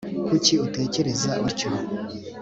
kuki 0.27 0.53
utekereza 0.65 1.31
utyo 1.47 1.69